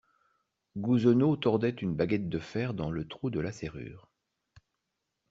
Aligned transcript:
Gousenot 0.77 1.35
tordait 1.37 1.69
une 1.69 1.93
baguette 1.93 2.27
de 2.27 2.39
fer 2.39 2.73
dans 2.73 2.89
le 2.89 3.07
trou 3.07 3.29
de 3.29 3.39
la 3.39 3.51
serrure. 3.51 4.09